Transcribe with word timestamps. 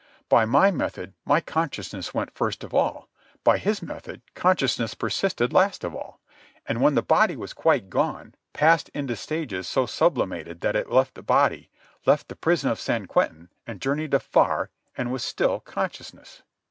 By 0.29 0.45
my 0.45 0.71
method, 0.71 1.13
my 1.25 1.41
consciousness 1.41 2.11
went 2.11 2.33
first 2.33 2.63
of 2.63 2.73
all. 2.73 3.07
By 3.43 3.59
his 3.59 3.83
method, 3.83 4.23
consciousness 4.33 4.95
persisted 4.95 5.53
last 5.53 5.83
of 5.83 5.93
all, 5.93 6.19
and, 6.65 6.81
when 6.81 6.95
the 6.95 7.03
body 7.03 7.35
was 7.35 7.53
quite 7.53 7.87
gone, 7.87 8.33
passed 8.51 8.89
into 8.95 9.15
stages 9.15 9.67
so 9.67 9.85
sublimated 9.85 10.61
that 10.61 10.75
it 10.75 10.89
left 10.89 11.13
the 11.13 11.21
body, 11.21 11.69
left 12.07 12.29
the 12.29 12.35
prison 12.35 12.71
of 12.71 12.79
San 12.79 13.05
Quentin, 13.05 13.49
and 13.67 13.79
journeyed 13.79 14.15
afar, 14.15 14.71
and 14.97 15.11
was 15.11 15.23
still 15.23 15.59
consciousness. 15.59 16.41